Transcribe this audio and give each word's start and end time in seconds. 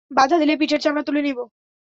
বাঁধা 0.11 0.35
দিলে 0.37 0.53
পিঠের 0.57 0.79
চামড়া 0.79 1.03
তুলে 1.03 1.21
নিব। 1.21 1.39